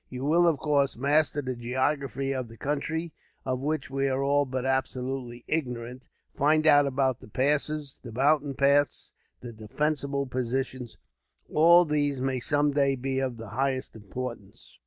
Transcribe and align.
You 0.09 0.25
will, 0.25 0.47
of 0.47 0.57
course, 0.57 0.97
master 0.97 1.43
the 1.43 1.55
geography 1.55 2.31
of 2.31 2.47
the 2.47 2.57
country, 2.57 3.13
of 3.45 3.59
which 3.59 3.91
we 3.91 4.07
are 4.09 4.23
all 4.23 4.45
but 4.47 4.65
absolutely 4.65 5.45
ignorant; 5.47 6.01
find 6.35 6.65
out 6.65 6.87
about 6.87 7.19
the 7.19 7.27
passes, 7.27 7.99
the 8.01 8.11
mountain 8.11 8.55
paths, 8.55 9.11
the 9.41 9.53
defensible 9.53 10.25
positions. 10.25 10.97
All 11.53 11.85
these 11.85 12.15
things 12.15 12.25
may 12.25 12.39
someday 12.39 12.95
be 12.95 13.19
of 13.19 13.37
the 13.37 13.49
highest 13.49 13.95
importance. 13.95 14.75